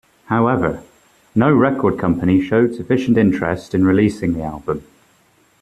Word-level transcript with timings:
However, 0.29 0.81
no 1.35 1.53
record 1.53 1.99
company 1.99 2.41
showed 2.41 2.73
sufficient 2.73 3.19
interest 3.19 3.75
in 3.75 3.85
releasing 3.85 4.33
the 4.33 4.41
album. 4.41 4.81